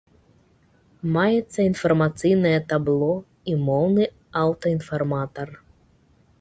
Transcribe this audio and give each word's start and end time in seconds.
Маецца 1.17 1.59
інфармацыйнае 1.71 2.55
табло 2.73 3.11
і 3.53 3.61
моўны 3.69 4.03
аўтаінфарматар. 4.45 5.49